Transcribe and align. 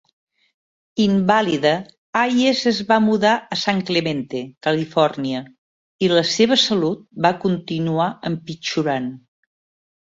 Invàlida, 1.03 1.73
Hayes 2.21 2.63
es 2.71 2.79
va 2.93 2.97
mudar 3.11 3.35
a 3.57 3.59
San 3.65 3.85
Clemente, 3.91 4.43
Califòrnia, 4.69 5.45
i 6.09 6.13
la 6.17 6.27
seva 6.35 6.61
salut 6.67 7.09
va 7.29 7.37
continuar 7.49 8.13
empitjorant. 8.35 9.17